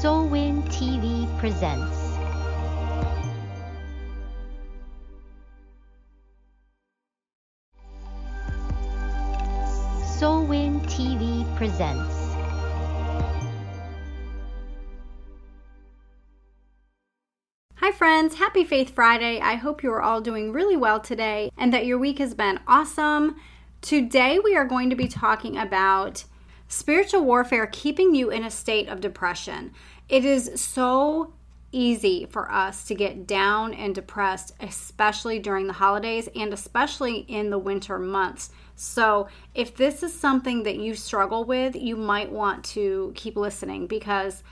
Soulwin 0.00 0.62
TV 0.68 1.26
presents. 1.40 1.96
Soulwin 10.16 10.80
TV 10.86 11.44
presents. 11.56 12.14
Hi, 17.74 17.90
friends. 17.90 18.36
Happy 18.36 18.62
Faith 18.62 18.94
Friday. 18.94 19.40
I 19.40 19.56
hope 19.56 19.82
you 19.82 19.90
are 19.90 20.00
all 20.00 20.20
doing 20.20 20.52
really 20.52 20.76
well 20.76 21.00
today 21.00 21.50
and 21.56 21.74
that 21.74 21.86
your 21.86 21.98
week 21.98 22.20
has 22.20 22.34
been 22.34 22.60
awesome. 22.68 23.34
Today, 23.80 24.38
we 24.38 24.54
are 24.54 24.64
going 24.64 24.90
to 24.90 24.96
be 24.96 25.08
talking 25.08 25.58
about 25.58 26.22
spiritual 26.68 27.24
warfare 27.24 27.66
keeping 27.66 28.14
you 28.14 28.30
in 28.30 28.44
a 28.44 28.50
state 28.50 28.88
of 28.88 29.00
depression. 29.00 29.72
It 30.08 30.24
is 30.24 30.52
so 30.60 31.32
easy 31.72 32.26
for 32.30 32.50
us 32.50 32.84
to 32.84 32.94
get 32.94 33.26
down 33.26 33.74
and 33.74 33.94
depressed, 33.94 34.54
especially 34.60 35.38
during 35.38 35.66
the 35.66 35.72
holidays 35.74 36.28
and 36.34 36.52
especially 36.52 37.18
in 37.28 37.50
the 37.50 37.58
winter 37.58 37.98
months. 37.98 38.50
So, 38.74 39.28
if 39.54 39.76
this 39.76 40.02
is 40.02 40.18
something 40.18 40.62
that 40.62 40.76
you 40.76 40.94
struggle 40.94 41.44
with, 41.44 41.74
you 41.74 41.96
might 41.96 42.30
want 42.30 42.64
to 42.66 43.12
keep 43.16 43.36
listening 43.36 43.86
because 43.86 44.42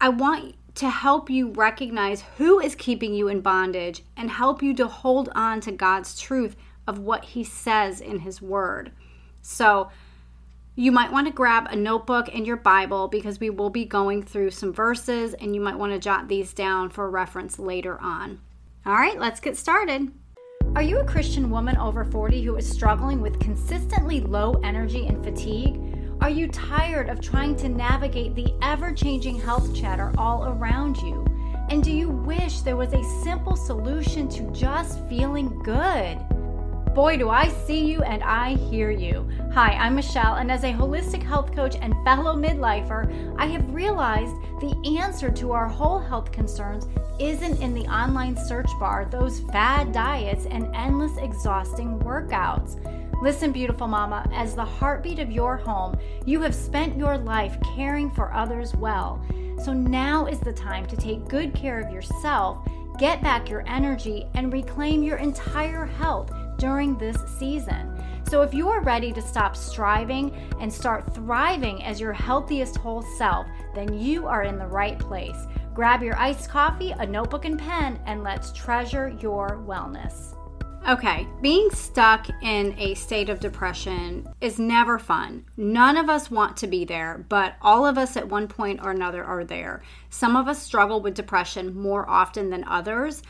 I 0.00 0.08
want 0.08 0.56
to 0.76 0.88
help 0.88 1.30
you 1.30 1.50
recognize 1.50 2.22
who 2.36 2.60
is 2.60 2.74
keeping 2.74 3.14
you 3.14 3.28
in 3.28 3.40
bondage 3.40 4.02
and 4.16 4.30
help 4.30 4.62
you 4.62 4.74
to 4.74 4.86
hold 4.86 5.28
on 5.34 5.60
to 5.60 5.72
God's 5.72 6.18
truth 6.18 6.56
of 6.86 6.98
what 6.98 7.24
He 7.24 7.44
says 7.44 8.00
in 8.00 8.20
His 8.20 8.42
Word. 8.42 8.92
So, 9.40 9.90
you 10.76 10.92
might 10.92 11.12
want 11.12 11.26
to 11.26 11.32
grab 11.32 11.66
a 11.70 11.76
notebook 11.76 12.28
and 12.32 12.46
your 12.46 12.56
Bible 12.56 13.08
because 13.08 13.40
we 13.40 13.50
will 13.50 13.70
be 13.70 13.84
going 13.84 14.22
through 14.22 14.50
some 14.50 14.72
verses 14.72 15.34
and 15.34 15.54
you 15.54 15.60
might 15.60 15.78
want 15.78 15.92
to 15.92 15.98
jot 15.98 16.28
these 16.28 16.54
down 16.54 16.90
for 16.90 17.10
reference 17.10 17.58
later 17.58 18.00
on. 18.00 18.40
All 18.86 18.94
right, 18.94 19.18
let's 19.18 19.40
get 19.40 19.56
started. 19.56 20.10
Are 20.76 20.82
you 20.82 21.00
a 21.00 21.04
Christian 21.04 21.50
woman 21.50 21.76
over 21.76 22.04
40 22.04 22.42
who 22.42 22.56
is 22.56 22.70
struggling 22.70 23.20
with 23.20 23.40
consistently 23.40 24.20
low 24.20 24.60
energy 24.62 25.06
and 25.08 25.22
fatigue? 25.24 25.80
Are 26.20 26.30
you 26.30 26.46
tired 26.48 27.08
of 27.08 27.20
trying 27.20 27.56
to 27.56 27.68
navigate 27.68 28.36
the 28.36 28.54
ever 28.62 28.92
changing 28.92 29.40
health 29.40 29.74
chatter 29.74 30.12
all 30.16 30.46
around 30.46 30.98
you? 30.98 31.26
And 31.70 31.82
do 31.82 31.90
you 31.90 32.08
wish 32.08 32.60
there 32.60 32.76
was 32.76 32.92
a 32.92 33.22
simple 33.24 33.56
solution 33.56 34.28
to 34.28 34.50
just 34.52 35.04
feeling 35.08 35.60
good? 35.62 36.18
Boy, 36.94 37.16
do 37.16 37.30
I 37.30 37.48
see 37.48 37.84
you 37.90 38.02
and 38.02 38.22
I 38.22 38.54
hear 38.54 38.90
you. 38.90 39.28
Hi, 39.52 39.72
I'm 39.72 39.96
Michelle, 39.96 40.36
and 40.36 40.48
as 40.48 40.62
a 40.62 40.72
holistic 40.72 41.24
health 41.24 41.52
coach 41.56 41.74
and 41.80 41.92
fellow 42.04 42.36
midlifer, 42.36 43.34
I 43.36 43.46
have 43.46 43.74
realized 43.74 44.36
the 44.60 44.96
answer 44.96 45.28
to 45.28 45.50
our 45.50 45.66
whole 45.66 45.98
health 45.98 46.30
concerns 46.30 46.86
isn't 47.18 47.60
in 47.60 47.74
the 47.74 47.84
online 47.86 48.36
search 48.36 48.70
bar, 48.78 49.06
those 49.10 49.40
fad 49.50 49.90
diets, 49.90 50.46
and 50.46 50.72
endless 50.72 51.16
exhausting 51.16 51.98
workouts. 51.98 52.78
Listen, 53.20 53.50
beautiful 53.50 53.88
mama, 53.88 54.24
as 54.32 54.54
the 54.54 54.64
heartbeat 54.64 55.18
of 55.18 55.32
your 55.32 55.56
home, 55.56 55.98
you 56.24 56.40
have 56.42 56.54
spent 56.54 56.96
your 56.96 57.18
life 57.18 57.58
caring 57.74 58.08
for 58.08 58.32
others 58.32 58.76
well. 58.76 59.20
So 59.64 59.72
now 59.72 60.26
is 60.26 60.38
the 60.38 60.52
time 60.52 60.86
to 60.86 60.96
take 60.96 61.26
good 61.26 61.52
care 61.54 61.80
of 61.80 61.92
yourself, 61.92 62.58
get 63.00 63.20
back 63.20 63.50
your 63.50 63.64
energy, 63.66 64.28
and 64.34 64.52
reclaim 64.52 65.02
your 65.02 65.16
entire 65.16 65.86
health 65.86 66.32
during 66.56 66.96
this 66.98 67.16
season. 67.36 67.89
So, 68.30 68.42
if 68.42 68.54
you 68.54 68.68
are 68.68 68.80
ready 68.80 69.12
to 69.14 69.20
stop 69.20 69.56
striving 69.56 70.32
and 70.60 70.72
start 70.72 71.12
thriving 71.12 71.82
as 71.82 72.00
your 72.00 72.12
healthiest 72.12 72.76
whole 72.76 73.02
self, 73.18 73.48
then 73.74 73.98
you 73.98 74.28
are 74.28 74.44
in 74.44 74.56
the 74.56 74.68
right 74.68 74.96
place. 74.96 75.48
Grab 75.74 76.00
your 76.00 76.16
iced 76.16 76.48
coffee, 76.48 76.92
a 76.92 77.04
notebook, 77.04 77.44
and 77.44 77.58
pen, 77.58 77.98
and 78.06 78.22
let's 78.22 78.52
treasure 78.52 79.08
your 79.20 79.60
wellness. 79.66 80.36
Okay, 80.88 81.26
being 81.42 81.70
stuck 81.70 82.28
in 82.40 82.72
a 82.78 82.94
state 82.94 83.30
of 83.30 83.40
depression 83.40 84.28
is 84.40 84.60
never 84.60 85.00
fun. 85.00 85.44
None 85.56 85.96
of 85.96 86.08
us 86.08 86.30
want 86.30 86.56
to 86.58 86.68
be 86.68 86.84
there, 86.84 87.26
but 87.28 87.56
all 87.60 87.84
of 87.84 87.98
us 87.98 88.16
at 88.16 88.28
one 88.28 88.46
point 88.46 88.78
or 88.84 88.92
another 88.92 89.24
are 89.24 89.42
there. 89.42 89.82
Some 90.08 90.36
of 90.36 90.46
us 90.46 90.62
struggle 90.62 91.00
with 91.00 91.14
depression 91.14 91.74
more 91.74 92.08
often 92.08 92.50
than 92.50 92.62
others, 92.68 93.24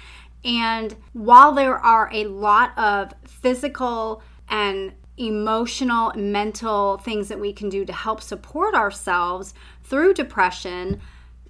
and 0.44 0.94
while 1.15 1.53
there 1.53 1.78
are 1.78 2.10
a 2.12 2.25
lot 2.25 2.77
of 2.78 3.12
physical 3.25 4.22
and 4.50 4.93
emotional, 5.16 6.12
mental 6.16 6.99
things 6.99 7.28
that 7.28 7.41
we 7.41 7.53
can 7.53 7.69
do 7.69 7.84
to 7.84 7.93
help 7.93 8.21
support 8.21 8.75
ourselves 8.75 9.55
through 9.84 10.15
depression, 10.15 11.00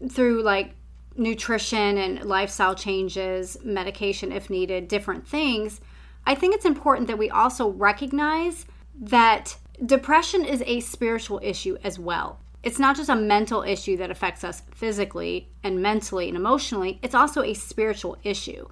through 0.08 0.42
like 0.42 0.74
nutrition 1.16 1.98
and 1.98 2.22
lifestyle 2.24 2.74
changes, 2.74 3.56
medication 3.64 4.32
if 4.32 4.48
needed, 4.50 4.88
different 4.88 5.26
things, 5.26 5.80
I 6.26 6.34
think 6.34 6.54
it's 6.54 6.64
important 6.64 7.08
that 7.08 7.18
we 7.18 7.30
also 7.30 7.68
recognize 7.68 8.66
that 9.00 9.56
depression 9.84 10.44
is 10.44 10.62
a 10.66 10.80
spiritual 10.80 11.40
issue 11.42 11.76
as 11.82 11.98
well 11.98 12.40
it's 12.62 12.78
not 12.78 12.96
just 12.96 13.08
a 13.08 13.16
mental 13.16 13.62
issue 13.62 13.96
that 13.96 14.10
affects 14.10 14.44
us 14.44 14.62
physically 14.72 15.48
and 15.62 15.82
mentally 15.82 16.28
and 16.28 16.36
emotionally, 16.36 16.98
it's 17.02 17.14
also 17.14 17.42
a 17.42 17.54
spiritual 17.54 18.18
issue. 18.22 18.66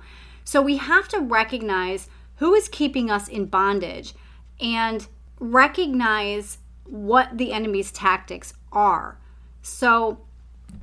So 0.44 0.60
we 0.60 0.76
have 0.76 1.08
to 1.08 1.20
recognize 1.20 2.08
who 2.38 2.54
is 2.54 2.68
keeping 2.68 3.10
us 3.10 3.28
in 3.28 3.46
bondage 3.46 4.14
and 4.60 5.06
recognize 5.38 6.58
what 6.84 7.36
the 7.36 7.52
enemy's 7.52 7.92
tactics 7.92 8.54
are. 8.72 9.18
So, 9.62 10.18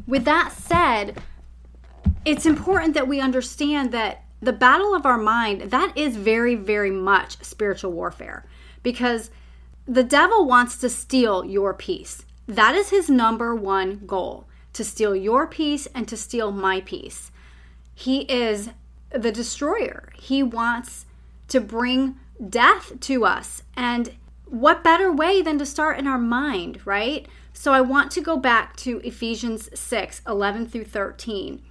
with 0.08 0.26
that 0.26 0.52
said, 0.52 1.22
it's 2.24 2.46
important 2.46 2.94
that 2.94 3.08
we 3.08 3.20
understand 3.20 3.92
that 3.92 4.24
the 4.42 4.54
battle 4.54 4.94
of 4.94 5.06
our 5.06 5.18
mind 5.18 5.72
that 5.72 5.98
is 5.98 6.18
very 6.18 6.56
very 6.56 6.92
much 6.92 7.44
spiritual 7.44 7.92
warfare 7.92 8.46
because 8.84 9.32
the 9.88 10.04
devil 10.04 10.46
wants 10.46 10.78
to 10.78 10.90
steal 10.90 11.44
your 11.46 11.74
peace 11.74 12.26
that 12.48 12.76
is 12.76 12.90
his 12.90 13.10
number 13.10 13.56
one 13.56 14.02
goal 14.06 14.48
to 14.76 14.84
steal 14.84 15.16
your 15.16 15.48
peace 15.48 15.88
and 15.96 16.08
to 16.08 16.18
steal 16.18 16.52
my 16.52 16.82
peace. 16.82 17.32
He 17.94 18.22
is 18.22 18.70
the 19.10 19.32
destroyer. 19.32 20.12
He 20.16 20.44
wants 20.44 21.06
to 21.48 21.62
bring 21.62 22.18
death 22.50 23.00
to 23.02 23.26
us. 23.26 23.64
And 23.76 24.12
what 24.46 24.84
better 24.84 25.12
way 25.12 25.42
than 25.42 25.58
to 25.60 25.66
start 25.66 26.00
in 26.00 26.08
our 26.08 26.20
mind, 26.20 26.86
right? 26.86 27.28
So 27.54 27.74
I 27.74 27.82
want 27.82 28.12
to 28.12 28.22
go 28.22 28.38
back 28.38 28.76
to 28.78 29.00
Ephesians 29.00 29.70
6 29.78 30.22
11 30.28 30.68
through 30.68 30.86
13. 30.86 31.62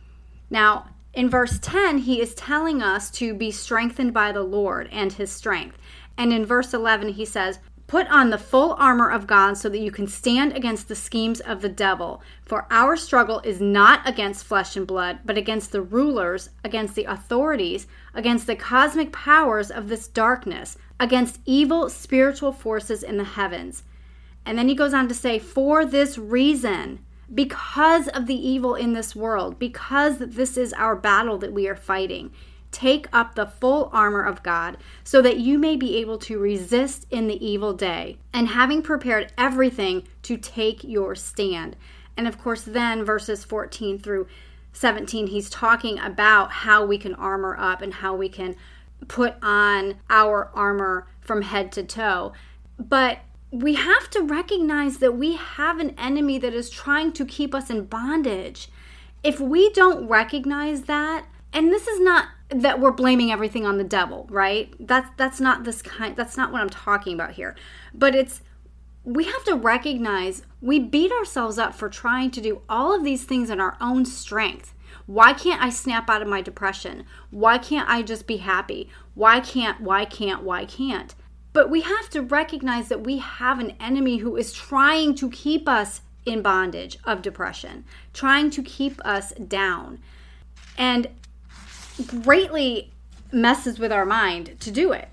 Now, 0.50 0.88
in 1.12 1.30
verse 1.30 1.58
10, 1.60 1.98
he 1.98 2.20
is 2.20 2.34
telling 2.34 2.82
us 2.82 3.10
to 3.12 3.34
be 3.34 3.50
strengthened 3.50 4.12
by 4.12 4.32
the 4.32 4.42
Lord 4.42 4.88
and 4.90 5.12
his 5.12 5.30
strength. 5.30 5.78
And 6.16 6.32
in 6.32 6.44
verse 6.44 6.74
11, 6.74 7.10
he 7.10 7.24
says, 7.24 7.60
Put 7.86 8.06
on 8.08 8.30
the 8.30 8.38
full 8.38 8.74
armor 8.74 9.10
of 9.10 9.26
God 9.26 9.58
so 9.58 9.68
that 9.68 9.78
you 9.78 9.90
can 9.90 10.06
stand 10.06 10.56
against 10.56 10.88
the 10.88 10.94
schemes 10.94 11.40
of 11.40 11.60
the 11.60 11.68
devil. 11.68 12.22
For 12.44 12.66
our 12.70 12.96
struggle 12.96 13.40
is 13.40 13.60
not 13.60 14.00
against 14.08 14.46
flesh 14.46 14.74
and 14.74 14.86
blood, 14.86 15.18
but 15.24 15.36
against 15.36 15.70
the 15.70 15.82
rulers, 15.82 16.48
against 16.64 16.94
the 16.94 17.04
authorities, 17.04 17.86
against 18.14 18.46
the 18.46 18.56
cosmic 18.56 19.12
powers 19.12 19.70
of 19.70 19.88
this 19.88 20.08
darkness, 20.08 20.78
against 20.98 21.40
evil 21.44 21.90
spiritual 21.90 22.52
forces 22.52 23.02
in 23.02 23.18
the 23.18 23.24
heavens. 23.24 23.82
And 24.46 24.56
then 24.58 24.68
he 24.68 24.74
goes 24.74 24.94
on 24.94 25.08
to 25.08 25.14
say, 25.14 25.38
For 25.38 25.84
this 25.84 26.16
reason, 26.16 27.00
because 27.32 28.08
of 28.08 28.26
the 28.26 28.34
evil 28.34 28.74
in 28.74 28.94
this 28.94 29.14
world, 29.14 29.58
because 29.58 30.18
this 30.18 30.56
is 30.56 30.72
our 30.72 30.96
battle 30.96 31.36
that 31.38 31.52
we 31.52 31.68
are 31.68 31.76
fighting 31.76 32.30
Take 32.74 33.06
up 33.12 33.36
the 33.36 33.46
full 33.46 33.88
armor 33.92 34.24
of 34.24 34.42
God, 34.42 34.78
so 35.04 35.22
that 35.22 35.38
you 35.38 35.60
may 35.60 35.76
be 35.76 35.96
able 35.98 36.18
to 36.18 36.40
resist 36.40 37.06
in 37.08 37.28
the 37.28 37.46
evil 37.46 37.72
day, 37.72 38.18
and 38.32 38.48
having 38.48 38.82
prepared 38.82 39.32
everything 39.38 40.02
to 40.22 40.36
take 40.36 40.82
your 40.82 41.14
stand. 41.14 41.76
And 42.16 42.26
of 42.26 42.36
course, 42.36 42.62
then 42.62 43.04
verses 43.04 43.44
14 43.44 44.00
through 44.00 44.26
17, 44.72 45.28
he's 45.28 45.48
talking 45.48 46.00
about 46.00 46.50
how 46.50 46.84
we 46.84 46.98
can 46.98 47.14
armor 47.14 47.56
up 47.56 47.80
and 47.80 47.94
how 47.94 48.16
we 48.16 48.28
can 48.28 48.56
put 49.06 49.36
on 49.40 49.94
our 50.10 50.50
armor 50.52 51.06
from 51.20 51.42
head 51.42 51.70
to 51.72 51.84
toe. 51.84 52.32
But 52.76 53.20
we 53.52 53.74
have 53.74 54.10
to 54.10 54.20
recognize 54.20 54.98
that 54.98 55.16
we 55.16 55.36
have 55.36 55.78
an 55.78 55.94
enemy 55.96 56.38
that 56.38 56.54
is 56.54 56.70
trying 56.70 57.12
to 57.12 57.24
keep 57.24 57.54
us 57.54 57.70
in 57.70 57.84
bondage. 57.84 58.68
If 59.22 59.38
we 59.38 59.70
don't 59.70 60.08
recognize 60.08 60.82
that, 60.82 61.26
and 61.52 61.70
this 61.70 61.86
is 61.86 62.00
not 62.00 62.30
that 62.50 62.80
we're 62.80 62.92
blaming 62.92 63.30
everything 63.30 63.66
on 63.66 63.78
the 63.78 63.84
devil, 63.84 64.26
right? 64.30 64.72
That's 64.78 65.10
that's 65.16 65.40
not 65.40 65.64
this 65.64 65.82
kind 65.82 66.16
that's 66.16 66.36
not 66.36 66.52
what 66.52 66.60
I'm 66.60 66.70
talking 66.70 67.14
about 67.14 67.32
here. 67.32 67.56
But 67.92 68.14
it's 68.14 68.42
we 69.04 69.24
have 69.24 69.44
to 69.44 69.54
recognize 69.54 70.42
we 70.60 70.78
beat 70.78 71.12
ourselves 71.12 71.58
up 71.58 71.74
for 71.74 71.88
trying 71.88 72.30
to 72.32 72.40
do 72.40 72.62
all 72.68 72.94
of 72.94 73.04
these 73.04 73.24
things 73.24 73.50
in 73.50 73.60
our 73.60 73.76
own 73.80 74.04
strength. 74.06 74.74
Why 75.06 75.34
can't 75.34 75.62
I 75.62 75.68
snap 75.68 76.08
out 76.08 76.22
of 76.22 76.28
my 76.28 76.40
depression? 76.40 77.04
Why 77.30 77.58
can't 77.58 77.88
I 77.88 78.00
just 78.02 78.26
be 78.26 78.38
happy? 78.38 78.88
Why 79.14 79.40
can't, 79.40 79.80
why 79.82 80.06
can't, 80.06 80.42
why 80.42 80.64
can't? 80.64 81.14
But 81.52 81.68
we 81.68 81.82
have 81.82 82.08
to 82.10 82.22
recognize 82.22 82.88
that 82.88 83.04
we 83.04 83.18
have 83.18 83.58
an 83.58 83.76
enemy 83.78 84.18
who 84.18 84.36
is 84.36 84.52
trying 84.52 85.14
to 85.16 85.30
keep 85.30 85.68
us 85.68 86.00
in 86.24 86.40
bondage 86.40 86.98
of 87.04 87.20
depression, 87.20 87.84
trying 88.14 88.50
to 88.50 88.62
keep 88.62 89.04
us 89.04 89.32
down, 89.34 90.00
and 90.78 91.08
greatly 92.02 92.92
messes 93.32 93.78
with 93.78 93.92
our 93.92 94.04
mind 94.04 94.56
to 94.60 94.70
do 94.70 94.92
it. 94.92 95.08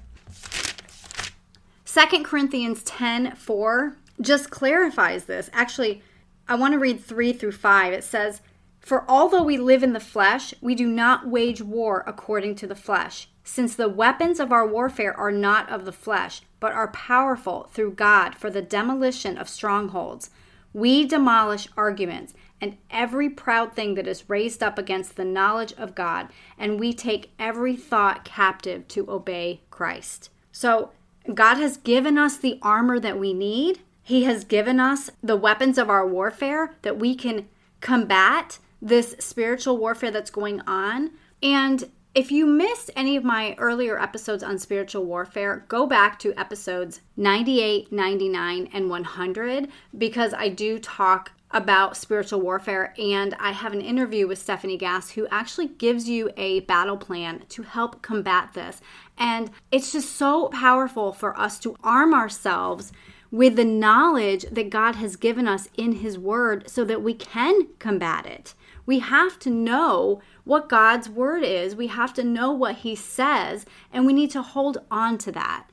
2 1.86 2.24
Corinthians 2.24 2.84
10 2.84 3.36
4 3.36 3.98
just 4.22 4.50
clarifies 4.50 5.26
this. 5.26 5.50
Actually, 5.52 6.02
I 6.48 6.56
want 6.56 6.74
to 6.74 6.80
read 6.80 7.04
3 7.04 7.34
through 7.34 7.52
5. 7.54 7.94
It 7.94 8.04
says, 8.04 8.42
For 8.80 9.04
although 9.10 9.44
we 9.44 9.58
live 9.58 9.84
in 9.84 9.94
the 9.94 10.00
flesh, 10.00 10.54
we 10.62 10.76
do 10.76 10.88
not 10.88 11.28
wage 11.28 11.62
war 11.62 12.04
according 12.08 12.56
to 12.56 12.68
the 12.68 12.76
flesh, 12.76 13.28
since 13.44 13.76
the 13.76 13.90
weapons 13.90 14.40
of 14.40 14.52
our 14.52 14.66
warfare 14.66 15.18
are 15.18 15.32
not 15.32 15.70
of 15.70 15.86
the 15.86 15.92
flesh, 15.92 16.42
but 16.60 16.72
are 16.72 16.90
powerful 16.90 17.70
through 17.72 17.94
God 17.94 18.36
for 18.36 18.50
the 18.50 18.62
demolition 18.62 19.38
of 19.38 19.50
strongholds. 19.50 20.30
We 20.74 21.06
demolish 21.06 21.68
arguments 21.76 22.34
and 22.62 22.78
every 22.92 23.30
proud 23.30 23.74
thing 23.74 23.96
that 23.96 24.08
is 24.08 24.30
raised 24.30 24.62
up 24.62 24.78
against 24.78 25.16
the 25.16 25.26
knowledge 25.26 25.74
of 25.74 25.96
God, 25.96 26.30
and 26.58 26.80
we 26.80 26.94
take 26.94 27.32
every 27.40 27.76
thought 27.76 28.24
captive 28.24 28.88
to 28.90 29.10
obey 29.10 29.62
Christ. 29.72 30.30
So, 30.52 30.92
God 31.34 31.56
has 31.58 31.78
given 31.78 32.18
us 32.18 32.38
the 32.38 32.60
armor 32.62 33.00
that 33.00 33.20
we 33.20 33.34
need. 33.34 33.82
He 34.02 34.24
has 34.24 34.44
given 34.44 34.80
us 34.80 35.10
the 35.22 35.36
weapons 35.36 35.78
of 35.78 35.90
our 35.90 36.08
warfare 36.08 36.76
that 36.82 36.98
we 36.98 37.16
can 37.16 37.48
combat 37.80 38.60
this 38.82 39.16
spiritual 39.20 39.78
warfare 39.78 40.12
that's 40.12 40.32
going 40.32 40.62
on. 40.62 41.12
And 41.44 41.90
if 42.14 42.32
you 42.32 42.46
missed 42.46 42.92
any 42.96 43.16
of 43.16 43.24
my 43.24 43.56
earlier 43.58 44.02
episodes 44.02 44.44
on 44.44 44.58
spiritual 44.58 45.06
warfare, 45.06 45.66
go 45.68 45.86
back 45.86 46.20
to 46.20 46.38
episodes 46.38 47.02
98, 47.16 47.92
99, 47.92 48.70
and 48.74 48.90
100 48.90 49.70
because 49.98 50.34
I 50.34 50.50
do 50.50 50.80
talk 50.80 51.32
about 51.54 51.98
spiritual 51.98 52.42
warfare 52.42 52.94
and 52.98 53.36
I 53.40 53.52
have 53.52 53.74
an 53.74 53.82
interview 53.82 54.28
with 54.28 54.40
Stephanie 54.40 54.78
Gass 54.78 55.12
who 55.12 55.28
actually 55.28 55.68
gives 55.68 56.08
you 56.08 56.30
a 56.38 56.62
battle 56.62 56.98
plan 56.98 57.44
to 57.50 57.64
help 57.64 58.02
combat 58.02 58.54
this. 58.54 58.82
And 59.18 59.52
it's 59.72 59.92
just 59.92 60.16
so 60.16 60.48
powerful 60.48 61.12
for 61.12 61.38
us 61.40 61.60
to 61.60 61.76
arm 61.84 62.14
ourselves 62.14 62.92
with 63.32 63.56
the 63.56 63.66
knowledge 63.66 64.46
that 64.52 64.70
God 64.70 64.96
has 64.96 65.16
given 65.16 65.48
us 65.48 65.70
in 65.78 65.94
His 65.94 66.18
Word 66.18 66.70
so 66.70 66.84
that 66.86 67.02
we 67.02 67.14
can 67.14 67.68
combat 67.80 68.26
it. 68.26 68.54
We 68.86 69.00
have 69.00 69.40
to 69.40 69.50
know 69.50 70.22
what 70.44 70.68
God's 70.68 71.08
word 71.08 71.44
is. 71.44 71.76
We 71.76 71.88
have 71.88 72.14
to 72.16 72.24
know 72.24 72.52
what 72.52 72.78
He 72.78 72.96
says, 72.96 73.66
and 73.94 74.06
we 74.06 74.14
need 74.14 74.32
to 74.32 74.42
hold 74.42 74.80
on 74.90 75.18
to 75.20 75.32
that 75.32 75.68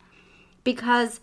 because 0.62 1.20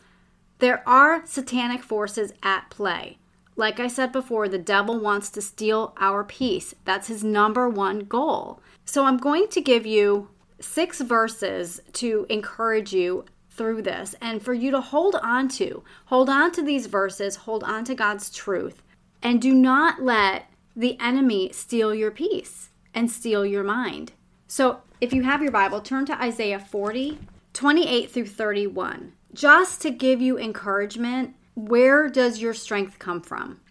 there 0.59 0.87
are 0.87 1.25
satanic 1.25 1.83
forces 1.83 2.33
at 2.43 2.69
play. 2.69 3.17
Like 3.55 3.79
I 3.79 3.87
said 3.87 4.11
before, 4.11 4.49
the 4.49 4.57
devil 4.57 4.99
wants 4.99 5.29
to 5.31 5.41
steal 5.41 5.93
our 5.97 6.23
peace. 6.23 6.75
That's 6.83 7.07
his 7.07 7.23
number 7.23 7.69
one 7.69 7.99
goal. 7.99 8.59
So 8.83 9.05
I'm 9.05 9.17
going 9.17 9.47
to 9.49 9.61
give 9.61 9.85
you 9.85 10.29
six 10.59 11.01
verses 11.01 11.81
to 11.93 12.25
encourage 12.29 12.93
you 12.93 13.25
through 13.49 13.81
this 13.81 14.15
and 14.21 14.41
for 14.41 14.53
you 14.53 14.71
to 14.71 14.81
hold 14.81 15.15
on 15.15 15.47
to. 15.47 15.83
Hold 16.05 16.29
on 16.29 16.51
to 16.53 16.61
these 16.61 16.87
verses, 16.87 17.37
hold 17.37 17.63
on 17.63 17.85
to 17.85 17.95
God's 17.95 18.29
truth, 18.29 18.83
and 19.21 19.41
do 19.41 19.53
not 19.53 20.01
let 20.01 20.45
the 20.75 20.97
enemy 20.99 21.51
steal 21.53 21.95
your 21.95 22.11
peace 22.11 22.69
and 22.93 23.09
steal 23.09 23.45
your 23.45 23.63
mind. 23.63 24.11
So, 24.47 24.81
if 25.01 25.13
you 25.13 25.23
have 25.23 25.41
your 25.41 25.51
Bible, 25.51 25.81
turn 25.81 26.05
to 26.05 26.21
Isaiah 26.21 26.59
40, 26.59 27.19
28 27.53 28.11
through 28.11 28.27
31. 28.27 29.13
Just 29.33 29.81
to 29.81 29.89
give 29.89 30.21
you 30.21 30.37
encouragement, 30.37 31.34
where 31.55 32.09
does 32.09 32.41
your 32.41 32.53
strength 32.53 32.99
come 32.99 33.21
from? 33.21 33.61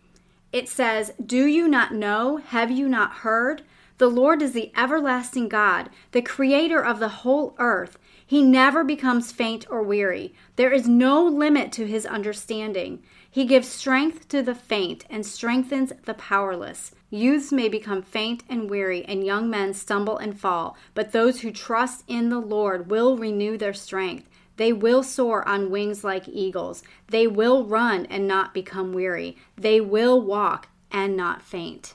It 0.53 0.69
says, 0.69 1.13
Do 1.25 1.47
you 1.47 1.69
not 1.69 1.93
know? 1.93 2.39
Have 2.39 2.71
you 2.71 2.89
not 2.89 3.13
heard? 3.13 3.63
The 3.99 4.09
Lord 4.09 4.43
is 4.43 4.53
the 4.53 4.73
everlasting 4.77 5.49
God, 5.49 5.91
the 6.13 6.23
creator 6.23 6.83
of 6.83 6.99
the 6.99 7.09
whole 7.09 7.55
earth. 7.59 7.99
He 8.27 8.43
never 8.43 8.83
becomes 8.83 9.33
faint 9.33 9.67
or 9.71 9.83
weary. 9.83 10.35
There 10.57 10.73
is 10.73 10.89
no 10.89 11.23
limit 11.25 11.71
to 11.73 11.87
his 11.87 12.07
understanding. 12.07 13.03
He 13.31 13.45
gives 13.45 13.69
strength 13.69 14.29
to 14.29 14.43
the 14.43 14.55
faint 14.55 15.05
and 15.11 15.27
strengthens 15.27 15.93
the 16.05 16.15
powerless. 16.15 16.93
Youths 17.11 17.53
may 17.53 17.69
become 17.69 18.03
faint 18.03 18.43
and 18.49 18.71
weary, 18.71 19.05
and 19.05 19.27
young 19.27 19.51
men 19.51 19.75
stumble 19.75 20.19
and 20.19 20.39
fall, 20.39 20.77
but 20.95 21.13
those 21.13 21.41
who 21.41 21.53
trust 21.53 22.05
in 22.09 22.31
the 22.31 22.41
Lord 22.41 22.91
will 22.91 23.17
renew 23.17 23.59
their 23.59 23.75
strength. 23.75 24.29
They 24.57 24.73
will 24.73 25.03
soar 25.03 25.47
on 25.49 25.71
wings 25.71 26.05
like 26.05 26.29
eagles. 26.29 26.83
They 27.09 27.27
will 27.27 27.65
run 27.65 28.07
and 28.07 28.29
not 28.29 28.55
become 28.55 28.93
weary. 28.93 29.37
They 29.57 29.81
will 29.81 30.21
walk 30.21 30.69
and 30.91 31.17
not 31.17 31.43
faint. 31.43 31.95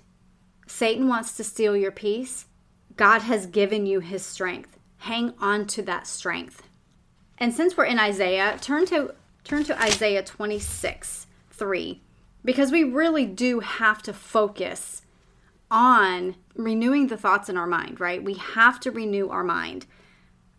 Satan 0.67 1.07
wants 1.07 1.35
to 1.38 1.44
steal 1.44 1.75
your 1.75 1.91
peace. 1.91 2.45
God 2.95 3.21
has 3.21 3.45
given 3.45 3.85
you 3.85 4.01
his 4.01 4.25
strength. 4.25 4.77
Hang 4.97 5.33
on 5.39 5.65
to 5.67 5.81
that 5.83 6.06
strength. 6.06 6.63
And 7.38 7.53
since 7.53 7.77
we're 7.77 7.85
in 7.85 8.00
Isaiah, 8.00 8.57
turn 8.61 8.85
to 8.88 9.15
turn 9.45 9.63
to 9.63 9.81
Isaiah 9.81 10.21
26. 10.23 11.27
3 11.59 12.01
because 12.44 12.71
we 12.71 12.83
really 12.83 13.25
do 13.25 13.59
have 13.59 14.01
to 14.01 14.13
focus 14.13 15.01
on 15.69 16.35
renewing 16.56 17.07
the 17.07 17.17
thoughts 17.17 17.50
in 17.50 17.57
our 17.57 17.67
mind, 17.67 18.00
right? 18.00 18.23
We 18.23 18.35
have 18.35 18.79
to 18.79 18.91
renew 18.91 19.29
our 19.29 19.44
mind. 19.44 19.85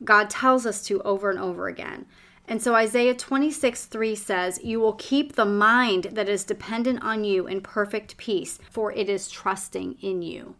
God 0.04 0.30
tells 0.30 0.66
us 0.66 0.82
to 0.84 1.02
over 1.02 1.30
and 1.30 1.38
over 1.38 1.68
again. 1.68 2.06
And 2.48 2.60
so 2.60 2.74
Isaiah 2.74 3.14
26, 3.14 3.84
3 3.86 4.14
says, 4.16 4.60
You 4.64 4.80
will 4.80 4.94
keep 4.94 5.34
the 5.34 5.44
mind 5.44 6.08
that 6.12 6.28
is 6.28 6.44
dependent 6.44 7.02
on 7.02 7.22
you 7.22 7.46
in 7.46 7.60
perfect 7.60 8.16
peace, 8.16 8.58
for 8.70 8.92
it 8.92 9.08
is 9.08 9.30
trusting 9.30 9.98
in 10.00 10.22
you. 10.22 10.56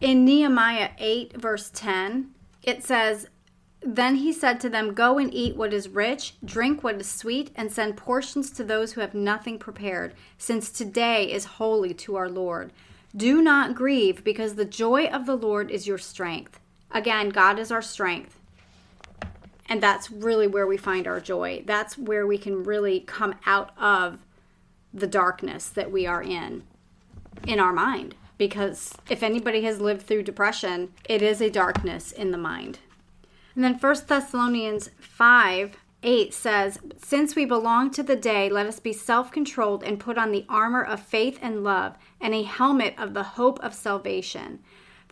In 0.00 0.24
Nehemiah 0.24 0.90
8, 0.98 1.36
verse 1.36 1.70
10, 1.74 2.30
it 2.62 2.82
says, 2.82 3.28
then 3.86 4.16
he 4.16 4.32
said 4.32 4.60
to 4.60 4.70
them, 4.70 4.94
Go 4.94 5.18
and 5.18 5.32
eat 5.32 5.56
what 5.56 5.74
is 5.74 5.90
rich, 5.90 6.34
drink 6.42 6.82
what 6.82 6.98
is 6.98 7.08
sweet, 7.08 7.50
and 7.54 7.70
send 7.70 7.98
portions 7.98 8.50
to 8.52 8.64
those 8.64 8.92
who 8.92 9.02
have 9.02 9.14
nothing 9.14 9.58
prepared, 9.58 10.14
since 10.38 10.70
today 10.70 11.30
is 11.30 11.44
holy 11.44 11.92
to 11.94 12.16
our 12.16 12.30
Lord. 12.30 12.72
Do 13.14 13.42
not 13.42 13.74
grieve, 13.74 14.24
because 14.24 14.54
the 14.54 14.64
joy 14.64 15.06
of 15.06 15.26
the 15.26 15.36
Lord 15.36 15.70
is 15.70 15.86
your 15.86 15.98
strength. 15.98 16.58
Again, 16.90 17.28
God 17.28 17.58
is 17.58 17.70
our 17.70 17.82
strength. 17.82 18.40
And 19.68 19.82
that's 19.82 20.10
really 20.10 20.46
where 20.46 20.66
we 20.66 20.76
find 20.76 21.06
our 21.06 21.20
joy. 21.20 21.62
That's 21.66 21.96
where 21.96 22.26
we 22.26 22.38
can 22.38 22.64
really 22.64 23.00
come 23.00 23.34
out 23.46 23.76
of 23.78 24.24
the 24.92 25.06
darkness 25.06 25.68
that 25.70 25.90
we 25.90 26.06
are 26.06 26.22
in, 26.22 26.62
in 27.46 27.58
our 27.58 27.72
mind. 27.72 28.14
Because 28.36 28.92
if 29.08 29.22
anybody 29.22 29.62
has 29.62 29.80
lived 29.80 30.02
through 30.02 30.24
depression, 30.24 30.92
it 31.08 31.22
is 31.22 31.40
a 31.40 31.50
darkness 31.50 32.12
in 32.12 32.30
the 32.30 32.38
mind. 32.38 32.78
And 33.54 33.62
then 33.62 33.78
1 33.78 33.96
Thessalonians 34.06 34.90
5 35.00 35.76
8 36.06 36.34
says, 36.34 36.78
Since 36.98 37.34
we 37.34 37.46
belong 37.46 37.90
to 37.92 38.02
the 38.02 38.16
day, 38.16 38.50
let 38.50 38.66
us 38.66 38.78
be 38.78 38.92
self 38.92 39.32
controlled 39.32 39.82
and 39.82 39.98
put 39.98 40.18
on 40.18 40.32
the 40.32 40.44
armor 40.48 40.82
of 40.82 41.00
faith 41.00 41.38
and 41.40 41.64
love 41.64 41.96
and 42.20 42.34
a 42.34 42.42
helmet 42.42 42.94
of 42.98 43.14
the 43.14 43.22
hope 43.22 43.58
of 43.60 43.72
salvation. 43.74 44.60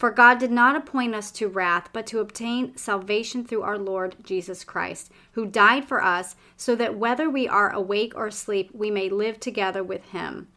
For 0.03 0.11
God 0.11 0.41
did 0.41 0.51
not 0.51 0.75
appoint 0.75 1.15
us 1.15 1.31
to 1.31 1.47
wrath, 1.47 1.89
but 1.93 2.09
to 2.09 2.19
obtain 2.19 2.77
salvation 2.77 3.45
through 3.45 3.63
our 3.63 3.79
Lord 3.79 4.17
Jesus 4.25 4.65
Christ, 4.65 5.13
who 5.35 5.47
died 5.47 5.85
for 5.85 6.03
us, 6.03 6.35
so 6.57 6.75
that 6.75 6.99
whether 6.99 7.31
we 7.31 7.47
are 7.47 7.71
awake 7.71 8.13
or 8.17 8.27
asleep, 8.27 8.71
we 8.75 8.91
may 8.91 9.09
live 9.09 9.39
together 9.39 9.85
with 9.85 10.07
him. 10.07 10.49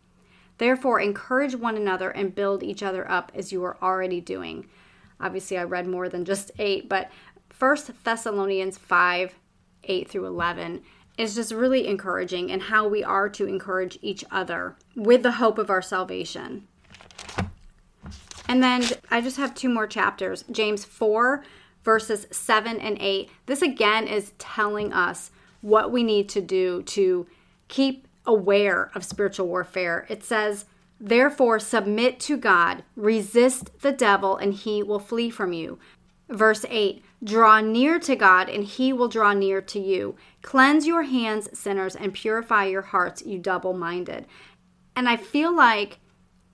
Therefore, 0.57 0.99
encourage 0.99 1.53
one 1.53 1.77
another 1.77 2.09
and 2.09 2.33
build 2.33 2.63
each 2.63 2.81
other 2.81 3.07
up 3.07 3.31
as 3.35 3.51
you 3.51 3.63
are 3.65 3.77
already 3.83 4.19
doing. 4.19 4.65
Obviously, 5.19 5.59
I 5.59 5.63
read 5.65 5.85
more 5.85 6.09
than 6.09 6.25
just 6.25 6.49
eight, 6.57 6.89
but 6.89 7.11
1 7.59 7.77
Thessalonians 8.03 8.79
5 8.79 9.35
8 9.83 10.09
through 10.09 10.25
11 10.25 10.81
is 11.19 11.35
just 11.35 11.51
really 11.51 11.85
encouraging 11.85 12.49
and 12.49 12.63
how 12.63 12.87
we 12.87 13.03
are 13.03 13.29
to 13.29 13.45
encourage 13.45 13.99
each 14.01 14.25
other 14.31 14.75
with 14.95 15.21
the 15.21 15.33
hope 15.33 15.59
of 15.59 15.69
our 15.69 15.83
salvation. 15.83 16.67
And 18.47 18.63
then 18.63 18.83
I 19.15 19.21
just 19.21 19.37
have 19.37 19.55
two 19.55 19.69
more 19.69 19.87
chapters 19.87 20.43
James 20.51 20.83
4, 20.83 21.41
verses 21.85 22.27
7 22.31 22.77
and 22.77 22.97
8. 22.99 23.29
This 23.45 23.61
again 23.61 24.07
is 24.09 24.33
telling 24.37 24.91
us 24.91 25.31
what 25.61 25.89
we 25.89 26.03
need 26.03 26.27
to 26.29 26.41
do 26.41 26.83
to 26.83 27.25
keep 27.69 28.09
aware 28.25 28.91
of 28.93 29.05
spiritual 29.05 29.47
warfare. 29.47 30.05
It 30.09 30.21
says, 30.21 30.65
Therefore, 30.99 31.59
submit 31.59 32.19
to 32.21 32.35
God, 32.35 32.83
resist 32.97 33.79
the 33.79 33.93
devil, 33.93 34.35
and 34.35 34.53
he 34.53 34.83
will 34.83 34.99
flee 34.99 35.29
from 35.29 35.53
you. 35.53 35.79
Verse 36.27 36.65
8 36.69 37.01
Draw 37.23 37.61
near 37.61 37.99
to 37.99 38.17
God, 38.17 38.49
and 38.49 38.65
he 38.65 38.91
will 38.91 39.07
draw 39.07 39.31
near 39.31 39.61
to 39.61 39.79
you. 39.79 40.17
Cleanse 40.41 40.85
your 40.85 41.03
hands, 41.03 41.57
sinners, 41.57 41.95
and 41.95 42.13
purify 42.13 42.65
your 42.65 42.81
hearts, 42.81 43.25
you 43.25 43.39
double 43.39 43.71
minded. 43.71 44.25
And 44.93 45.07
I 45.07 45.15
feel 45.15 45.55
like 45.55 45.99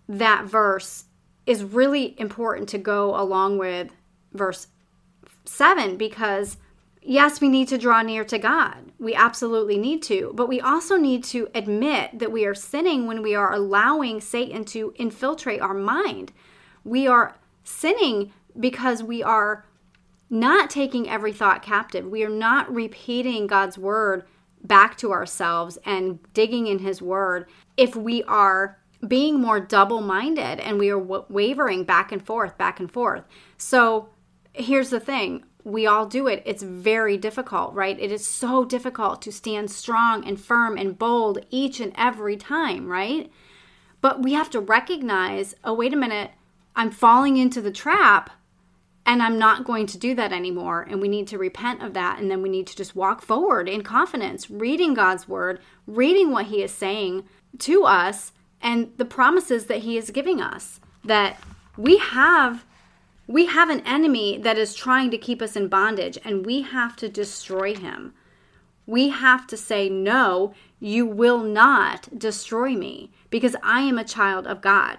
that 0.08 0.46
verse 0.46 1.06
is 1.52 1.64
really 1.64 2.16
important 2.20 2.70
to 2.70 2.78
go 2.78 3.20
along 3.20 3.58
with 3.58 3.92
verse 4.34 4.68
7 5.46 5.98
because 5.98 6.58
yes, 7.02 7.42
we 7.42 7.50
need 7.50 7.68
to 7.68 7.78
draw 7.78 8.02
near 8.02 8.24
to 8.24 8.38
God. 8.38 8.92
We 9.00 9.14
absolutely 9.14 9.78
need 9.78 10.02
to. 10.04 10.32
But 10.34 10.48
we 10.48 10.62
also 10.62 10.96
need 10.96 11.24
to 11.26 11.50
admit 11.54 12.20
that 12.20 12.32
we 12.32 12.46
are 12.46 12.56
sinning 12.56 13.06
when 13.06 13.22
we 13.22 13.36
are 13.36 13.52
allowing 13.52 14.22
Satan 14.22 14.64
to 14.66 14.94
infiltrate 14.96 15.62
our 15.62 15.74
mind. 15.74 16.32
We 16.84 17.08
are 17.08 17.36
sinning 17.64 18.32
because 18.60 19.04
we 19.04 19.22
are 19.22 19.66
not 20.30 20.70
taking 20.70 21.10
every 21.10 21.34
thought 21.34 21.62
captive. 21.62 22.06
We 22.06 22.24
are 22.24 22.30
not 22.30 22.74
repeating 22.74 23.48
God's 23.48 23.78
word 23.78 24.24
back 24.64 24.98
to 25.00 25.12
ourselves 25.12 25.78
and 25.86 26.20
digging 26.34 26.68
in 26.68 26.80
his 26.80 27.02
word. 27.02 27.48
If 27.76 27.96
we 27.96 28.24
are 28.24 28.78
being 29.08 29.40
more 29.40 29.60
double 29.60 30.02
minded 30.02 30.60
and 30.60 30.78
we 30.78 30.90
are 30.90 31.00
wavering 31.00 31.84
back 31.84 32.12
and 32.12 32.26
forth, 32.26 32.58
back 32.58 32.80
and 32.80 32.92
forth. 32.92 33.24
So 33.58 34.10
here's 34.54 34.90
the 34.90 35.00
thing 35.00 35.44
we 35.64 35.86
all 35.86 36.08
do 36.08 36.28
it. 36.28 36.42
It's 36.46 36.64
very 36.64 37.18
difficult, 37.18 37.74
right? 37.74 38.00
It 38.00 38.12
is 38.12 38.26
so 38.26 38.66
difficult 38.66 39.22
to 39.22 39.32
stand 39.32 39.70
strong 39.70 40.28
and 40.28 40.40
firm 40.40 40.76
and 40.78 40.98
bold 40.98 41.46
each 41.52 41.80
and 41.80 41.94
every 41.96 42.36
time, 42.36 42.88
right? 42.88 43.32
But 44.02 44.24
we 44.24 44.34
have 44.34 44.50
to 44.52 44.60
recognize 44.60 45.56
oh, 45.64 45.74
wait 45.74 45.94
a 45.94 45.98
minute, 45.98 46.32
I'm 46.76 46.90
falling 46.90 47.38
into 47.38 47.62
the 47.62 47.72
trap 47.72 48.32
and 49.06 49.22
I'm 49.22 49.38
not 49.38 49.66
going 49.66 49.88
to 49.88 49.98
do 49.98 50.16
that 50.16 50.32
anymore. 50.32 50.86
And 50.90 51.02
we 51.02 51.08
need 51.08 51.28
to 51.28 51.38
repent 51.38 51.82
of 51.82 51.94
that. 51.94 52.20
And 52.20 52.30
then 52.30 52.42
we 52.42 52.50
need 52.50 52.68
to 52.68 52.76
just 52.76 52.96
walk 52.96 53.22
forward 53.22 53.68
in 53.68 53.84
confidence, 53.84 54.50
reading 54.50 54.94
God's 54.94 55.28
word, 55.28 55.60
reading 55.88 56.32
what 56.32 56.48
He 56.48 56.62
is 56.64 56.72
saying 56.72 57.26
to 57.60 57.84
us 57.84 58.32
and 58.62 58.92
the 58.98 59.06
promises 59.06 59.66
that 59.66 59.80
He 59.80 59.98
is 59.98 60.12
giving 60.12 60.42
us 60.42 60.80
that 61.04 61.40
we 61.78 61.98
have 61.98 62.66
we 63.28 63.46
have 63.46 63.70
an 63.70 63.80
enemy 63.82 64.38
that 64.40 64.58
is 64.58 64.76
trying 64.76 65.10
to 65.12 65.18
keep 65.18 65.42
us 65.42 65.56
in 65.56 65.70
bondage, 65.70 66.18
and 66.26 66.46
we 66.46 66.64
have 66.64 66.98
to 66.98 67.08
destroy 67.08 67.74
him. 67.74 68.14
We 68.86 69.08
have 69.10 69.48
to 69.48 69.56
say, 69.56 69.88
No, 69.88 70.54
you 70.80 71.06
will 71.06 71.40
not 71.40 72.20
destroy 72.20 72.72
me 72.72 73.12
because 73.30 73.56
I 73.64 73.82
am 73.82 73.98
a 73.98 74.04
child 74.04 74.48
of 74.48 74.62
God. 74.62 74.98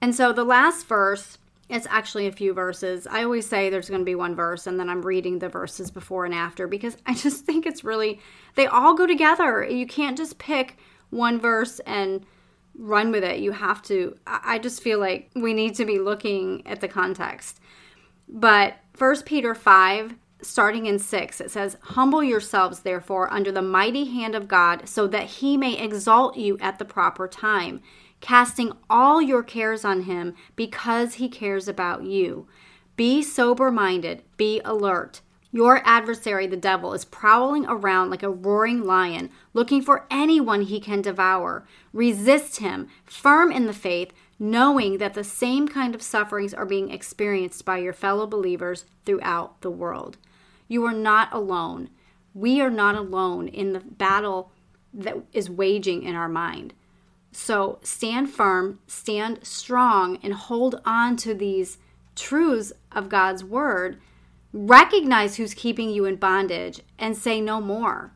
And 0.00 0.14
so 0.14 0.32
the 0.32 0.44
last 0.44 0.86
verse, 0.86 1.36
it's 1.68 1.86
actually 1.90 2.26
a 2.26 2.32
few 2.32 2.54
verses. 2.54 3.06
I 3.06 3.24
always 3.24 3.46
say 3.46 3.68
there's 3.68 3.90
going 3.90 4.00
to 4.00 4.06
be 4.06 4.14
one 4.14 4.34
verse, 4.34 4.66
and 4.66 4.80
then 4.80 4.88
I'm 4.88 5.02
reading 5.02 5.38
the 5.38 5.48
verses 5.48 5.90
before 5.90 6.24
and 6.24 6.34
after 6.34 6.66
because 6.66 6.96
I 7.04 7.12
just 7.12 7.44
think 7.46 7.66
it's 7.66 7.84
really, 7.84 8.20
they 8.54 8.66
all 8.66 8.94
go 8.94 9.06
together. 9.06 9.64
You 9.64 9.86
can't 9.86 10.16
just 10.16 10.38
pick 10.38 10.78
one 11.10 11.38
verse 11.38 11.78
and 11.80 12.24
run 12.78 13.10
with 13.10 13.24
it. 13.24 13.40
You 13.40 13.52
have 13.52 13.82
to, 13.82 14.16
I 14.26 14.58
just 14.58 14.82
feel 14.82 14.98
like 14.98 15.30
we 15.34 15.54
need 15.54 15.74
to 15.76 15.84
be 15.84 15.98
looking 15.98 16.66
at 16.66 16.80
the 16.80 16.88
context. 16.88 17.60
But 18.28 18.76
1 18.98 19.22
Peter 19.22 19.54
5, 19.54 20.14
starting 20.42 20.86
in 20.86 20.98
6, 20.98 21.40
it 21.40 21.50
says, 21.50 21.76
Humble 21.80 22.22
yourselves, 22.22 22.80
therefore, 22.80 23.32
under 23.32 23.52
the 23.52 23.62
mighty 23.62 24.04
hand 24.04 24.34
of 24.34 24.48
God, 24.48 24.88
so 24.88 25.06
that 25.06 25.24
he 25.24 25.56
may 25.56 25.78
exalt 25.78 26.36
you 26.36 26.58
at 26.60 26.78
the 26.78 26.84
proper 26.84 27.28
time, 27.28 27.80
casting 28.20 28.72
all 28.90 29.20
your 29.22 29.42
cares 29.42 29.84
on 29.84 30.02
him 30.02 30.34
because 30.54 31.14
he 31.14 31.28
cares 31.28 31.68
about 31.68 32.04
you. 32.04 32.46
Be 32.96 33.22
sober 33.22 33.70
minded, 33.70 34.22
be 34.36 34.60
alert. 34.64 35.20
Your 35.56 35.80
adversary, 35.86 36.46
the 36.46 36.58
devil, 36.58 36.92
is 36.92 37.06
prowling 37.06 37.64
around 37.64 38.10
like 38.10 38.22
a 38.22 38.28
roaring 38.28 38.84
lion, 38.84 39.30
looking 39.54 39.80
for 39.80 40.06
anyone 40.10 40.60
he 40.60 40.78
can 40.78 41.00
devour. 41.00 41.64
Resist 41.94 42.58
him, 42.58 42.88
firm 43.06 43.50
in 43.50 43.64
the 43.64 43.72
faith 43.72 44.12
knowing 44.38 44.98
that 44.98 45.14
the 45.14 45.24
same 45.24 45.66
kind 45.66 45.94
of 45.94 46.02
sufferings 46.02 46.52
are 46.52 46.66
being 46.66 46.90
experienced 46.90 47.64
by 47.64 47.78
your 47.78 47.94
fellow 47.94 48.26
believers 48.26 48.84
throughout 49.06 49.58
the 49.62 49.70
world. 49.70 50.18
You 50.68 50.84
are 50.84 50.92
not 50.92 51.32
alone. 51.32 51.88
We 52.34 52.60
are 52.60 52.68
not 52.68 52.94
alone 52.94 53.48
in 53.48 53.72
the 53.72 53.80
battle 53.80 54.52
that 54.92 55.16
is 55.32 55.48
waging 55.48 56.02
in 56.02 56.14
our 56.14 56.28
mind. 56.28 56.74
So 57.32 57.78
stand 57.82 58.28
firm, 58.28 58.80
stand 58.86 59.46
strong, 59.46 60.18
and 60.22 60.34
hold 60.34 60.82
on 60.84 61.16
to 61.16 61.32
these 61.32 61.78
truths 62.14 62.74
of 62.92 63.08
God's 63.08 63.42
word. 63.42 63.98
Recognize 64.52 65.36
who's 65.36 65.54
keeping 65.54 65.90
you 65.90 66.04
in 66.04 66.16
bondage 66.16 66.80
and 66.98 67.16
say 67.16 67.40
no 67.40 67.60
more. 67.60 68.12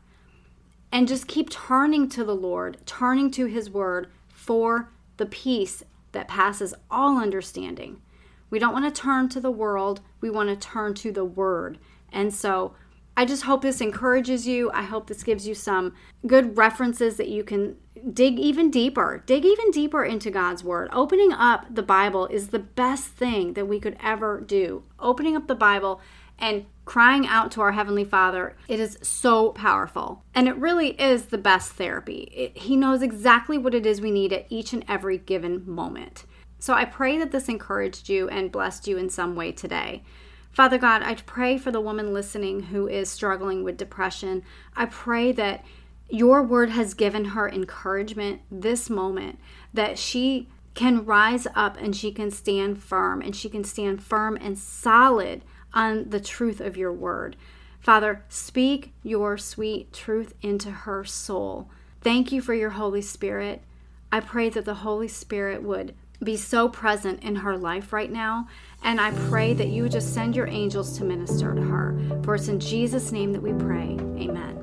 And 0.91 1.07
just 1.07 1.27
keep 1.27 1.49
turning 1.49 2.09
to 2.09 2.23
the 2.23 2.35
Lord, 2.35 2.77
turning 2.85 3.31
to 3.31 3.45
his 3.45 3.69
word 3.69 4.11
for 4.29 4.89
the 5.17 5.25
peace 5.25 5.83
that 6.11 6.27
passes 6.27 6.73
all 6.89 7.17
understanding. 7.17 8.01
We 8.49 8.59
don't 8.59 8.73
want 8.73 8.93
to 8.93 9.01
turn 9.01 9.29
to 9.29 9.39
the 9.39 9.51
world, 9.51 10.01
we 10.19 10.29
want 10.29 10.49
to 10.49 10.55
turn 10.55 10.93
to 10.95 11.11
the 11.11 11.25
Word. 11.25 11.79
And 12.11 12.33
so 12.33 12.75
I 13.15 13.25
just 13.25 13.43
hope 13.43 13.61
this 13.61 13.81
encourages 13.81 14.47
you. 14.47 14.71
I 14.71 14.83
hope 14.83 15.07
this 15.07 15.23
gives 15.23 15.47
you 15.47 15.55
some 15.55 15.93
good 16.27 16.57
references 16.57 17.17
that 17.17 17.27
you 17.27 17.43
can 17.43 17.77
dig 18.13 18.39
even 18.39 18.71
deeper. 18.71 19.23
Dig 19.25 19.45
even 19.45 19.71
deeper 19.71 20.03
into 20.03 20.31
God's 20.31 20.63
Word. 20.63 20.89
Opening 20.91 21.31
up 21.31 21.73
the 21.73 21.83
Bible 21.83 22.27
is 22.27 22.49
the 22.49 22.59
best 22.59 23.05
thing 23.05 23.53
that 23.53 23.67
we 23.67 23.79
could 23.79 23.97
ever 24.01 24.41
do. 24.41 24.83
Opening 24.99 25.35
up 25.35 25.47
the 25.47 25.55
Bible 25.55 26.01
and 26.41 26.65
crying 26.83 27.27
out 27.27 27.51
to 27.51 27.61
our 27.61 27.71
Heavenly 27.71 28.03
Father, 28.03 28.57
it 28.67 28.79
is 28.79 28.97
so 29.01 29.51
powerful. 29.51 30.23
And 30.33 30.47
it 30.47 30.57
really 30.57 30.99
is 30.99 31.25
the 31.25 31.37
best 31.37 31.73
therapy. 31.73 32.29
It, 32.33 32.57
he 32.57 32.75
knows 32.75 33.01
exactly 33.01 33.57
what 33.57 33.75
it 33.75 33.85
is 33.85 34.01
we 34.01 34.11
need 34.11 34.33
at 34.33 34.47
each 34.49 34.73
and 34.73 34.83
every 34.87 35.19
given 35.19 35.63
moment. 35.69 36.25
So 36.59 36.73
I 36.73 36.85
pray 36.85 37.17
that 37.17 37.31
this 37.31 37.47
encouraged 37.47 38.09
you 38.09 38.27
and 38.27 38.51
blessed 38.51 38.87
you 38.87 38.97
in 38.97 39.09
some 39.09 39.35
way 39.35 39.51
today. 39.51 40.03
Father 40.51 40.77
God, 40.77 41.01
I 41.03 41.15
pray 41.15 41.57
for 41.57 41.71
the 41.71 41.79
woman 41.79 42.13
listening 42.13 42.63
who 42.63 42.87
is 42.87 43.09
struggling 43.09 43.63
with 43.63 43.77
depression. 43.77 44.43
I 44.75 44.87
pray 44.87 45.31
that 45.33 45.63
your 46.09 46.43
word 46.43 46.71
has 46.71 46.93
given 46.93 47.25
her 47.25 47.47
encouragement 47.47 48.41
this 48.51 48.89
moment, 48.89 49.39
that 49.73 49.97
she 49.97 50.49
can 50.73 51.05
rise 51.05 51.47
up 51.55 51.77
and 51.79 51.95
she 51.95 52.11
can 52.11 52.31
stand 52.31 52.81
firm 52.81 53.21
and 53.21 53.35
she 53.35 53.49
can 53.49 53.63
stand 53.63 54.03
firm 54.03 54.37
and 54.39 54.57
solid 54.57 55.43
on 55.73 56.09
the 56.09 56.19
truth 56.19 56.59
of 56.59 56.77
your 56.77 56.93
word. 56.93 57.35
Father, 57.79 58.23
speak 58.29 58.93
your 59.03 59.37
sweet 59.37 59.91
truth 59.91 60.33
into 60.41 60.71
her 60.71 61.03
soul. 61.03 61.69
Thank 62.01 62.31
you 62.31 62.41
for 62.41 62.53
your 62.53 62.71
Holy 62.71 63.01
Spirit. 63.01 63.63
I 64.11 64.19
pray 64.19 64.49
that 64.49 64.65
the 64.65 64.75
Holy 64.75 65.07
Spirit 65.07 65.63
would 65.63 65.95
be 66.23 66.37
so 66.37 66.69
present 66.69 67.23
in 67.23 67.37
her 67.37 67.57
life 67.57 67.91
right 67.91 68.11
now. 68.11 68.47
And 68.83 69.01
I 69.01 69.11
pray 69.29 69.53
that 69.53 69.69
you 69.69 69.83
would 69.83 69.91
just 69.91 70.13
send 70.13 70.35
your 70.35 70.47
angels 70.47 70.97
to 70.97 71.03
minister 71.03 71.55
to 71.55 71.61
her. 71.61 71.99
For 72.23 72.35
it's 72.35 72.47
in 72.47 72.59
Jesus' 72.59 73.11
name 73.11 73.31
that 73.33 73.41
we 73.41 73.53
pray. 73.53 73.97
Amen. 74.19 74.57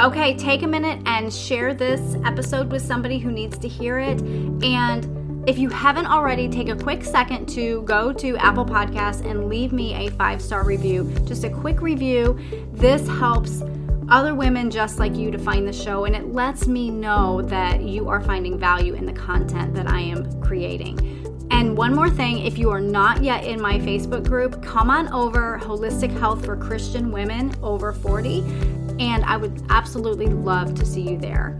Okay, 0.00 0.36
take 0.36 0.62
a 0.62 0.66
minute 0.66 1.00
and 1.06 1.32
share 1.32 1.72
this 1.72 2.16
episode 2.24 2.70
with 2.70 2.82
somebody 2.82 3.18
who 3.18 3.30
needs 3.30 3.56
to 3.58 3.68
hear 3.68 3.98
it. 3.98 4.20
And 4.62 5.25
if 5.46 5.58
you 5.58 5.68
haven't 5.68 6.06
already, 6.06 6.48
take 6.48 6.68
a 6.68 6.74
quick 6.74 7.04
second 7.04 7.46
to 7.50 7.82
go 7.82 8.12
to 8.12 8.36
Apple 8.38 8.66
Podcasts 8.66 9.24
and 9.24 9.48
leave 9.48 9.72
me 9.72 9.94
a 9.94 10.10
five 10.12 10.42
star 10.42 10.64
review. 10.64 11.14
Just 11.24 11.44
a 11.44 11.50
quick 11.50 11.80
review. 11.80 12.38
This 12.72 13.06
helps 13.06 13.62
other 14.08 14.34
women 14.34 14.70
just 14.70 14.98
like 14.98 15.14
you 15.14 15.30
to 15.30 15.38
find 15.38 15.66
the 15.66 15.72
show, 15.72 16.04
and 16.04 16.16
it 16.16 16.32
lets 16.32 16.66
me 16.66 16.90
know 16.90 17.42
that 17.42 17.82
you 17.82 18.08
are 18.08 18.20
finding 18.20 18.58
value 18.58 18.94
in 18.94 19.06
the 19.06 19.12
content 19.12 19.72
that 19.74 19.88
I 19.88 20.00
am 20.00 20.40
creating. 20.40 20.98
And 21.52 21.76
one 21.76 21.94
more 21.94 22.10
thing 22.10 22.44
if 22.44 22.58
you 22.58 22.70
are 22.70 22.80
not 22.80 23.22
yet 23.22 23.44
in 23.44 23.60
my 23.60 23.78
Facebook 23.78 24.26
group, 24.26 24.60
come 24.62 24.90
on 24.90 25.12
over 25.12 25.60
Holistic 25.62 26.10
Health 26.18 26.44
for 26.44 26.56
Christian 26.56 27.12
Women 27.12 27.54
over 27.62 27.92
40, 27.92 28.40
and 28.98 29.24
I 29.24 29.36
would 29.36 29.62
absolutely 29.70 30.26
love 30.26 30.74
to 30.74 30.84
see 30.84 31.02
you 31.02 31.18
there. 31.18 31.58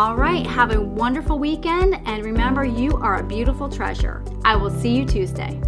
All 0.00 0.16
right, 0.16 0.46
have 0.46 0.74
a 0.74 0.80
wonderful 0.80 1.38
weekend, 1.38 2.00
and 2.06 2.24
remember, 2.24 2.64
you 2.64 2.96
are 2.96 3.18
a 3.18 3.22
beautiful 3.22 3.68
treasure. 3.68 4.24
I 4.46 4.56
will 4.56 4.70
see 4.70 4.96
you 4.96 5.04
Tuesday. 5.04 5.60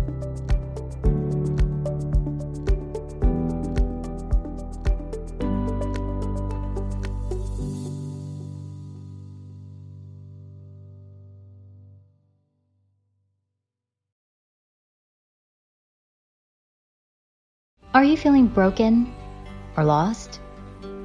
Are 17.93 18.03
you 18.03 18.17
feeling 18.17 18.47
broken 18.47 19.15
or 19.77 19.85
lost? 19.85 20.41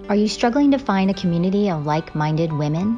Are 0.07 0.15
you 0.15 0.29
struggling 0.29 0.71
to 0.71 0.77
find 0.77 1.11
a 1.11 1.13
community 1.13 1.69
of 1.69 1.85
like 1.85 2.15
minded 2.15 2.53
women? 2.53 2.97